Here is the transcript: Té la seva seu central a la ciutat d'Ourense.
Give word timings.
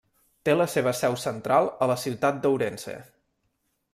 Té 0.47 0.53
la 0.53 0.65
seva 0.75 0.93
seu 0.99 1.17
central 1.25 1.69
a 1.85 1.89
la 1.93 1.99
ciutat 2.05 2.41
d'Ourense. 2.45 2.99